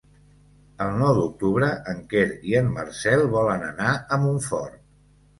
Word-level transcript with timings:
El 0.83 0.93
nou 1.01 1.09
d'octubre 1.17 1.67
en 1.91 1.99
Quer 2.13 2.23
i 2.51 2.57
en 2.61 2.71
Marcel 2.77 3.27
volen 3.35 3.67
anar 3.67 3.91
a 4.15 4.19
Montfort. 4.23 4.81